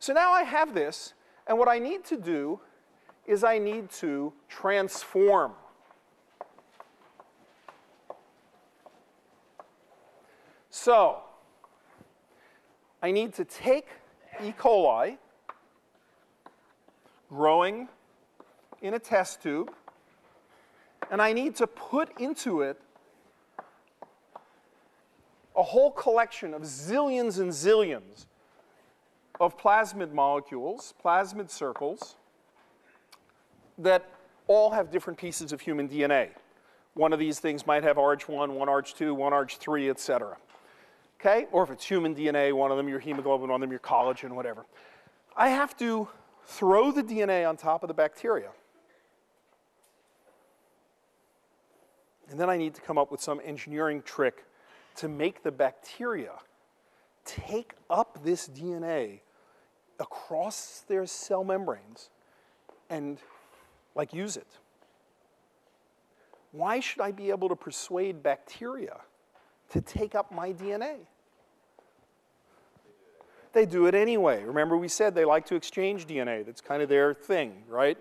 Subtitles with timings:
[0.00, 1.12] So now I have this,
[1.46, 2.58] and what I need to do
[3.26, 5.52] is I need to transform.
[10.70, 11.18] So
[13.02, 13.88] I need to take
[14.42, 14.52] E.
[14.58, 15.18] coli
[17.28, 17.86] growing
[18.80, 19.70] in a test tube,
[21.10, 22.80] and I need to put into it
[25.54, 28.24] a whole collection of zillions and zillions
[29.40, 32.14] of plasmid molecules, plasmid circles,
[33.78, 34.06] that
[34.46, 36.28] all have different pieces of human DNA.
[36.94, 40.36] One of these things might have RH1, one RH2, one RH3, et cetera.
[41.18, 41.46] Okay?
[41.50, 44.32] Or if it's human DNA, one of them your hemoglobin, one of them your collagen,
[44.32, 44.66] whatever.
[45.36, 46.08] I have to
[46.44, 48.50] throw the DNA on top of the bacteria.
[52.28, 54.44] And then I need to come up with some engineering trick
[54.96, 56.32] to make the bacteria
[57.24, 59.20] take up this DNA
[60.00, 62.10] across their cell membranes
[62.88, 63.18] and
[63.94, 64.46] like use it.
[66.52, 68.96] Why should I be able to persuade bacteria
[69.70, 70.96] to take up my DNA?
[73.52, 74.42] They do it anyway.
[74.44, 76.44] Remember, we said they like to exchange DNA.
[76.44, 77.98] That's kind of their thing, right?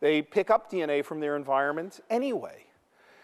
[0.00, 2.64] They pick up DNA from their environment anyway.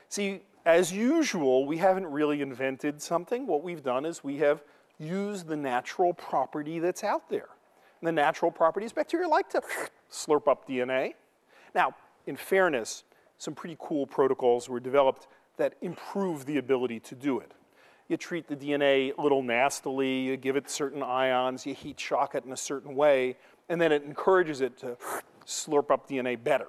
[0.08, 3.46] See, as usual, we haven't really invented something.
[3.46, 4.62] What we've done is we have
[4.98, 7.48] used the natural property that's out there.
[8.04, 8.92] The natural properties.
[8.92, 9.62] bacteria like to
[10.12, 11.14] slurp up DNA.
[11.74, 11.94] Now,
[12.26, 13.02] in fairness,
[13.38, 17.52] some pretty cool protocols were developed that improve the ability to do it.
[18.08, 22.34] You treat the DNA a little nastily, you give it certain ions, you heat shock
[22.34, 23.36] it in a certain way,
[23.70, 24.98] and then it encourages it to
[25.46, 26.68] slurp up DNA better.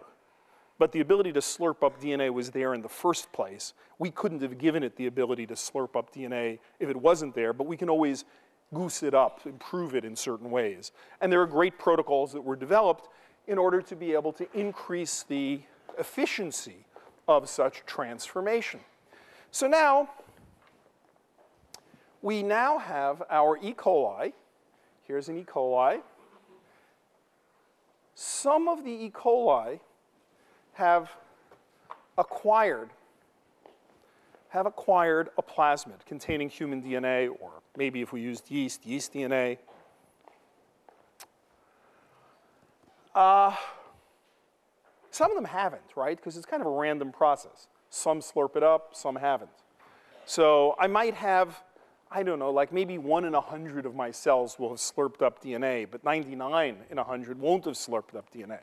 [0.77, 3.73] But the ability to slurp up DNA was there in the first place.
[3.99, 7.51] We couldn't have given it the ability to slurp up DNA if it wasn't there,
[7.51, 8.23] but we can always
[8.75, 10.91] goose it up, improve it in certain ways.
[11.21, 13.09] And there are great protocols that were developed
[13.47, 15.61] in order to be able to increase the
[15.97, 16.85] efficiency
[17.27, 18.79] of such transformation.
[19.51, 20.09] So now,
[22.21, 23.73] we now have our E.
[23.73, 24.33] coli.
[25.03, 25.43] Here's an E.
[25.43, 26.01] coli.
[28.15, 29.11] Some of the E.
[29.11, 29.79] coli
[30.73, 31.09] have
[32.17, 32.89] acquired
[34.55, 39.57] have acquired a plasmid containing human DNA, or maybe if we used yeast, yeast DNA.
[43.13, 43.53] Uh,
[45.11, 46.15] some of them haven't, right?
[46.15, 47.67] Because it's kind of a random process.
[47.89, 49.49] Some slurp it up, some haven't.
[50.25, 51.61] So I might have,
[52.09, 55.21] I don't know, like maybe one in a hundred of my cells will have slurped
[55.21, 58.59] up DNA, but 99 in a hundred won't have slurped up DNA.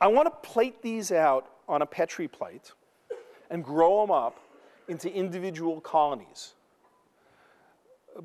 [0.00, 2.72] I want to plate these out on a Petri plate
[3.50, 4.38] and grow them up
[4.88, 6.54] into individual colonies.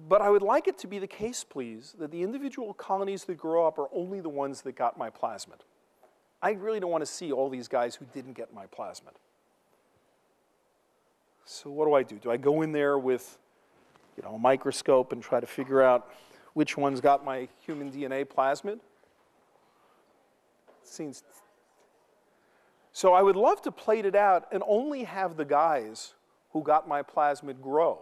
[0.07, 3.37] But I would like it to be the case, please, that the individual colonies that
[3.37, 5.61] grow up are only the ones that got my plasmid.
[6.41, 9.15] I really don't want to see all these guys who didn't get my plasmid.
[11.45, 12.17] So what do I do?
[12.17, 13.37] Do I go in there with
[14.17, 16.09] you know, a microscope and try to figure out
[16.53, 18.79] which ones got my human DNA plasmid?
[20.83, 21.23] Seems
[22.93, 26.13] so I would love to plate it out and only have the guys
[26.51, 27.97] who got my plasmid grow.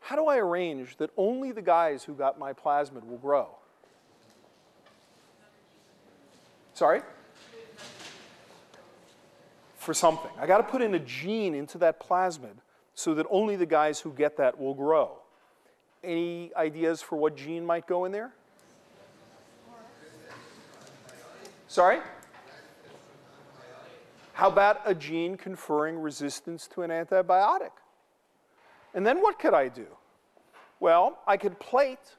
[0.00, 3.48] How do I arrange that only the guys who got my plasmid will grow?
[6.74, 7.02] Sorry?
[9.76, 10.30] For something.
[10.40, 12.54] I got to put in a gene into that plasmid
[12.94, 15.18] so that only the guys who get that will grow.
[16.04, 18.32] Any ideas for what gene might go in there?
[21.72, 22.00] Sorry?
[24.34, 27.70] How about a gene conferring resistance to an antibiotic?
[28.92, 29.86] And then what could I do?
[30.80, 32.18] Well, I could plate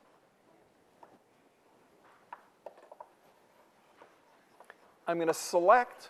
[5.06, 6.10] I'm going to select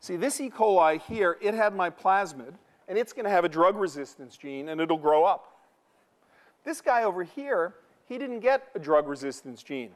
[0.00, 0.50] See, this E.
[0.50, 2.52] coli here, it had my plasmid,
[2.88, 5.62] and it's going to have a drug resistance gene, and it'll grow up.
[6.62, 7.74] This guy over here,
[8.06, 9.90] he didn't get a drug resistance gene.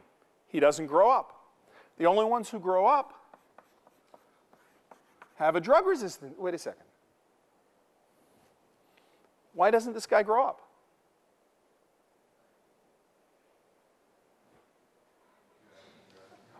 [0.49, 1.37] He doesn't grow up.
[1.99, 3.15] The only ones who grow up
[5.37, 6.35] have a drug resistance.
[6.37, 6.83] Wait a second.
[9.55, 10.61] Why doesn't this guy grow up?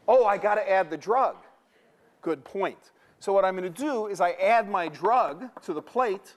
[0.07, 1.37] Oh, I got to add the drug.
[2.21, 2.91] Good point.
[3.21, 6.35] So what I'm going to do is I add my drug to the plate.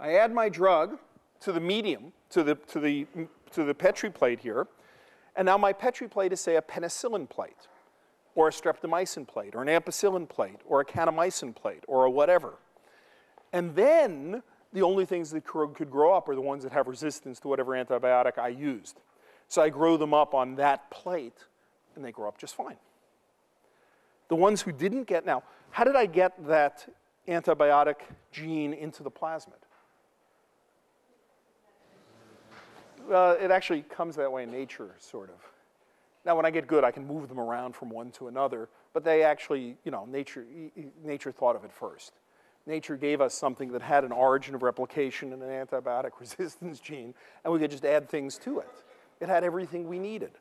[0.00, 0.98] I add my drug
[1.40, 3.06] to the medium, to the, to the,
[3.52, 4.66] to the Petri plate here.
[5.36, 7.68] And now my Petri plate is, say, a penicillin plate,
[8.34, 12.54] or a streptomycin plate, or an ampicillin plate, or a kanamycin plate, or a whatever.
[13.52, 14.42] And then
[14.72, 17.72] the only things that could grow up are the ones that have resistance to whatever
[17.72, 19.00] antibiotic I used.
[19.48, 21.44] So I grow them up on that plate,
[21.94, 22.76] and they grow up just fine.
[24.28, 26.86] The ones who didn't get, now, how did I get that
[27.28, 27.96] antibiotic
[28.32, 29.62] gene into the plasmid?
[33.10, 35.36] Uh, it actually comes that way in nature, sort of.
[36.24, 39.04] Now, when I get good, I can move them around from one to another, but
[39.04, 40.44] they actually, you know, nature,
[41.04, 42.14] nature thought of it first.
[42.66, 47.14] Nature gave us something that had an origin of replication and an antibiotic resistance gene,
[47.44, 48.82] and we could just add things to it.
[49.20, 50.32] It had everything we needed.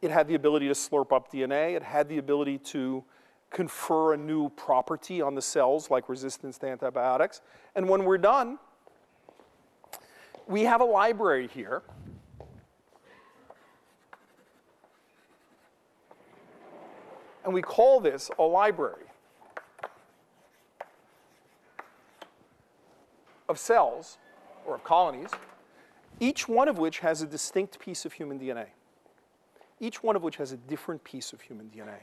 [0.00, 1.74] It had the ability to slurp up DNA.
[1.74, 3.02] It had the ability to
[3.50, 7.40] confer a new property on the cells, like resistance to antibiotics.
[7.74, 8.58] And when we're done,
[10.46, 11.82] we have a library here.
[17.44, 19.04] And we call this a library
[23.48, 24.18] of cells,
[24.66, 25.30] or of colonies,
[26.18, 28.66] each one of which has a distinct piece of human DNA.
[29.78, 32.00] Each one of which has a different piece of human DNA.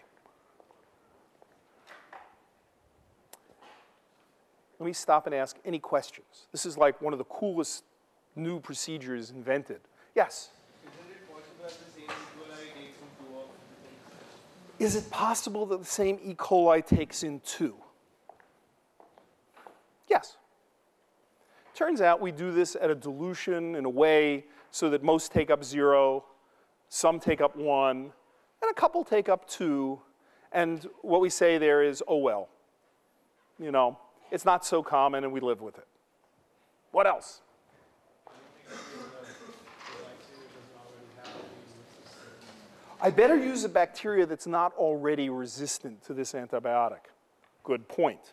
[4.79, 6.47] Let me stop and ask any questions.
[6.51, 7.83] This is like one of the coolest
[8.35, 9.81] new procedures invented.
[10.15, 10.49] Yes?
[14.79, 16.33] Is it possible that the same E.
[16.33, 17.75] coli takes in two?
[20.09, 20.37] Yes.
[21.73, 25.49] Turns out we do this at a dilution in a way so that most take
[25.49, 26.25] up zero,
[26.89, 28.11] some take up one,
[28.61, 30.01] and a couple take up two.
[30.51, 32.49] And what we say there is, oh well.
[33.59, 33.97] You know,
[34.31, 35.87] it's not so common and we live with it.
[36.91, 37.41] What else?
[43.03, 47.11] I better use a bacteria that's not already resistant to this antibiotic.
[47.65, 48.31] Good point.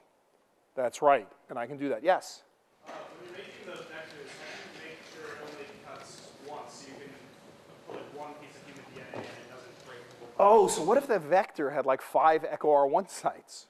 [0.76, 2.04] That's right, and I can do that.
[2.04, 2.44] Yes?
[2.86, 6.94] Uh, when you're making those vectors, you make sure it only cuts once, so you
[7.02, 9.98] can put one piece of human DNA and it doesn't break
[10.38, 13.66] Oh, so what if the vector had like five EcoR1 sites?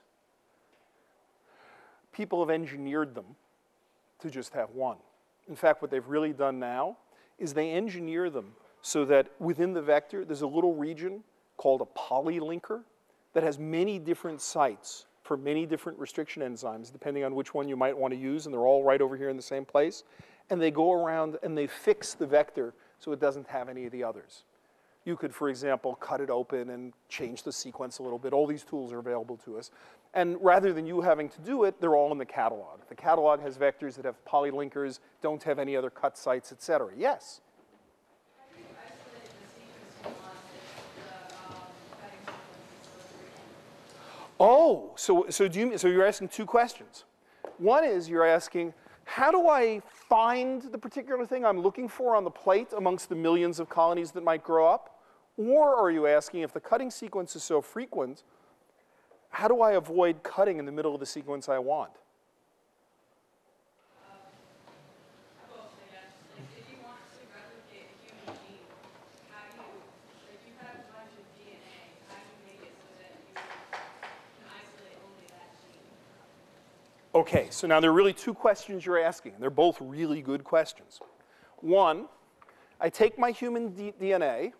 [2.13, 3.35] People have engineered them
[4.19, 4.97] to just have one.
[5.49, 6.97] In fact, what they've really done now
[7.39, 11.23] is they engineer them so that within the vector, there's a little region
[11.57, 12.81] called a polylinker
[13.33, 17.77] that has many different sites for many different restriction enzymes, depending on which one you
[17.77, 20.03] might want to use, and they're all right over here in the same place.
[20.49, 23.91] And they go around and they fix the vector so it doesn't have any of
[23.91, 24.43] the others.
[25.05, 28.33] You could, for example, cut it open and change the sequence a little bit.
[28.33, 29.71] All these tools are available to us.
[30.13, 32.81] And rather than you having to do it, they're all in the catalog.
[32.89, 36.91] The catalog has vectors that have polylinkers, don't have any other cut sites, et cetera.
[36.97, 37.41] Yes?
[44.43, 47.05] Oh, so, so, do you, so you're asking two questions.
[47.59, 48.73] One is you're asking,
[49.03, 53.15] how do I find the particular thing I'm looking for on the plate amongst the
[53.15, 54.99] millions of colonies that might grow up?
[55.37, 58.23] Or are you asking, if the cutting sequence is so frequent,
[59.29, 61.91] how do I avoid cutting in the middle of the sequence I want?
[77.21, 79.33] Okay, so now there are really two questions you're asking.
[79.39, 80.99] They're both really good questions.
[81.57, 82.07] One,
[82.79, 84.53] I take my human D DNA,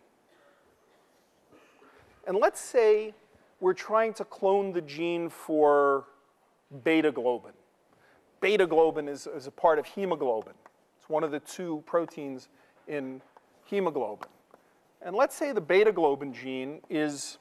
[2.24, 3.14] and let's say
[3.58, 6.04] we're trying to clone the gene for
[6.84, 7.50] beta globin.
[8.40, 10.54] Beta globin is, is a part of hemoglobin.
[11.00, 12.48] It's one of the two proteins
[12.86, 13.22] in
[13.64, 14.28] hemoglobin.
[15.04, 17.38] And let's say the beta globin gene is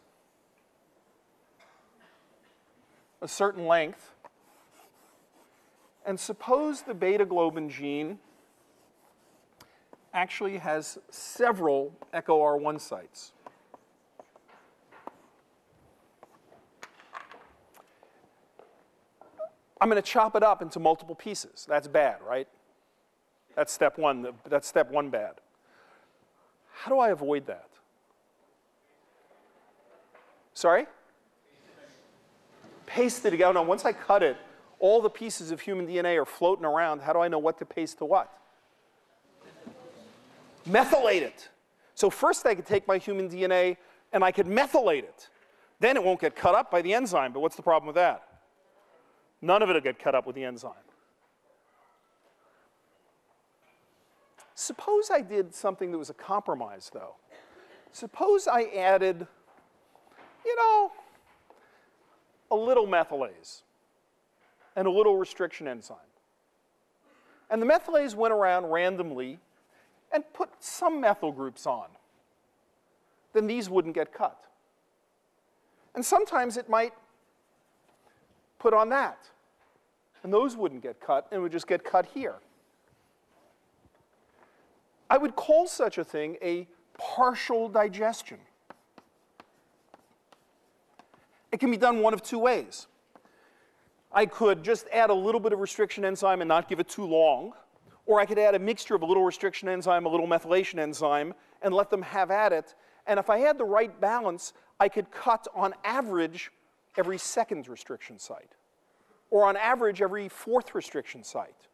[3.21, 4.15] a certain length,
[6.11, 8.19] and suppose the beta globin gene
[10.13, 13.31] actually has several EcoR1 sites.
[19.79, 21.65] I'm going to chop it up into multiple pieces.
[21.65, 22.49] That's bad, right?
[23.55, 24.27] That's step one.
[24.49, 25.35] That's step one bad.
[26.73, 27.69] How do I avoid that?
[30.55, 30.87] Sorry?
[32.85, 33.53] Paste it together.
[33.53, 34.35] Now, once I cut it,
[34.81, 37.01] all the pieces of human DNA are floating around.
[37.01, 38.35] How do I know what to paste to what?
[40.67, 41.49] Methylate it.
[41.93, 43.77] So first I could take my human DNA
[44.11, 45.29] and I could methylate it.
[45.79, 48.23] Then it won't get cut up by the enzyme, but what's the problem with that?
[49.39, 50.73] None of it will get cut up with the enzyme.
[54.55, 57.15] Suppose I did something that was a compromise, though.
[57.91, 59.27] Suppose I added,
[60.43, 60.91] you know,
[62.49, 63.61] a little methylase
[64.75, 65.97] and a little restriction enzyme.
[67.49, 69.39] And the methylase went around randomly
[70.13, 71.87] and put some methyl groups on.
[73.33, 74.39] Then these wouldn't get cut.
[75.95, 76.93] And sometimes it might
[78.59, 79.17] put on that.
[80.23, 82.35] And those wouldn't get cut and would just get cut here.
[85.09, 88.37] I would call such a thing a partial digestion.
[91.51, 92.87] It can be done one of two ways.
[94.13, 97.05] I could just add a little bit of restriction enzyme and not give it too
[97.05, 97.53] long,
[98.05, 101.33] or I could add a mixture of a little restriction enzyme, a little methylation enzyme,
[101.61, 102.75] and let them have at it.
[103.07, 106.51] And if I had the right balance, I could cut on average
[106.97, 108.51] every second restriction site,
[109.29, 111.67] or on average every fourth restriction site,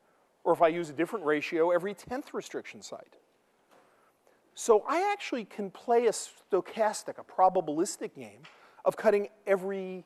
[0.44, 3.16] or if I use a different ratio, every 10th restriction site.
[4.54, 8.42] So I actually can play a stochastic, a probabilistic game
[8.86, 10.06] of cutting every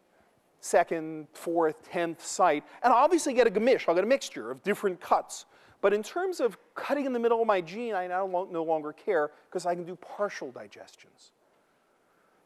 [0.61, 4.63] second, fourth, tenth site, and I'll obviously get a gamish, I'll get a mixture of
[4.63, 5.45] different cuts.
[5.81, 8.93] But in terms of cutting in the middle of my gene, I now no longer
[8.93, 11.31] care because I can do partial digestions.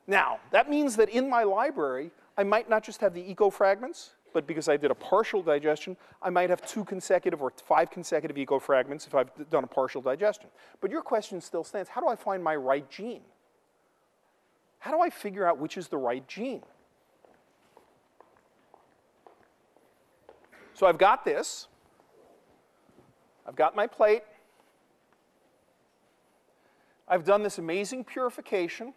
[0.07, 4.11] Now, that means that in my library, I might not just have the eco fragments,
[4.33, 8.37] but because I did a partial digestion, I might have two consecutive or five consecutive
[8.37, 10.49] eco fragments if I've done a partial digestion.
[10.81, 13.21] But your question still stands how do I find my right gene?
[14.79, 16.61] How do I figure out which is the right gene?
[20.75, 21.69] So I've got this.
[23.47, 24.23] I've got my plate.
[27.07, 28.93] I've done this amazing purification.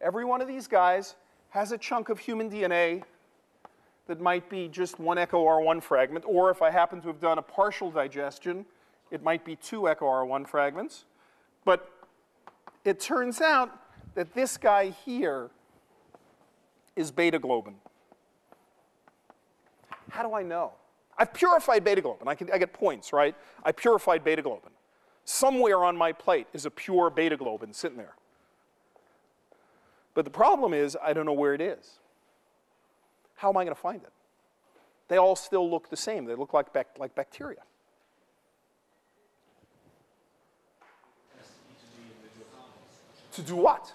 [0.00, 1.16] Every one of these guys
[1.50, 3.02] has a chunk of human DNA
[4.06, 7.42] that might be just one EcoR1 fragment, or if I happen to have done a
[7.42, 8.64] partial digestion,
[9.10, 11.04] it might be two EcoR1 fragments.
[11.66, 11.90] But
[12.86, 13.78] it turns out
[14.14, 15.50] that this guy here
[16.96, 17.74] is beta globin.
[20.10, 20.72] How do I know?
[21.16, 22.26] I've purified beta globin.
[22.26, 23.34] I, can, I get points, right?
[23.64, 24.70] I purified beta globin.
[25.24, 28.14] Somewhere on my plate is a pure beta globin sitting there.
[30.14, 31.98] But the problem is, I don't know where it is.
[33.36, 34.12] How am I going to find it?
[35.08, 36.24] They all still look the same.
[36.24, 37.58] They look like, like bacteria.
[43.32, 43.92] To do what?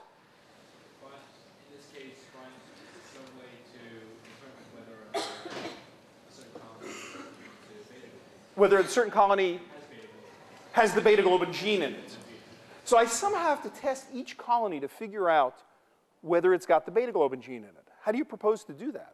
[8.55, 9.59] Whether a certain colony
[10.73, 12.17] has the beta globin gene in it.
[12.85, 15.55] So I somehow have to test each colony to figure out
[16.21, 17.87] whether it's got the beta globin gene in it.
[18.01, 19.13] How do you propose to do that?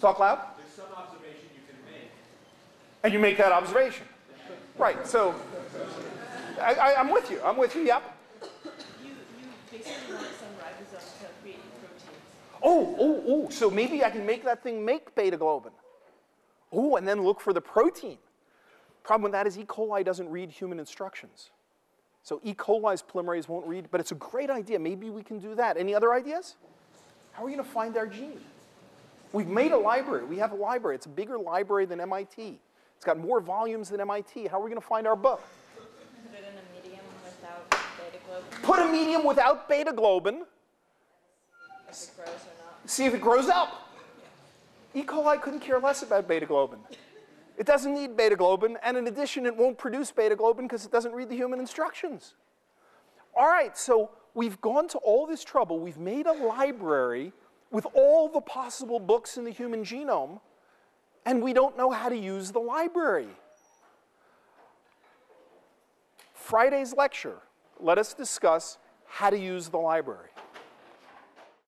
[0.00, 0.40] Talk loud.
[0.58, 2.10] There's some observation you can make.
[3.02, 4.06] And you make that observation.
[4.78, 5.34] Right, so
[6.60, 7.40] I, am with you.
[7.42, 8.15] I'm with you, yep.
[12.68, 15.70] Oh, oh, oh, so maybe I can make that thing make beta globin.
[16.72, 18.18] Oh, and then look for the protein.
[19.04, 19.62] Problem with that is E.
[19.62, 21.50] coli doesn't read human instructions.
[22.24, 22.54] So E.
[22.54, 24.80] coli's polymerase won't read, but it's a great idea.
[24.80, 25.76] Maybe we can do that.
[25.76, 26.56] Any other ideas?
[27.30, 28.40] How are we going to find our gene?
[29.32, 30.24] We've made a library.
[30.24, 30.96] We have a library.
[30.96, 32.58] It's a bigger library than MIT.
[32.96, 34.48] It's got more volumes than MIT.
[34.48, 35.40] How are we going to find our book?
[35.76, 38.62] Put it in a medium without beta globin.
[38.62, 40.42] Put a medium without beta globin.
[41.96, 43.90] If see if it grows up.
[44.94, 45.02] E.
[45.02, 46.78] coli couldn't care less about beta globin.
[47.58, 50.92] It doesn't need beta globin, and in addition, it won't produce beta globin because it
[50.92, 52.34] doesn't read the human instructions.
[53.34, 55.78] All right, so we've gone to all this trouble.
[55.78, 57.32] We've made a library
[57.70, 60.40] with all the possible books in the human genome,
[61.24, 63.28] and we don't know how to use the library.
[66.34, 67.38] Friday's lecture,
[67.80, 70.28] let us discuss how to use the library.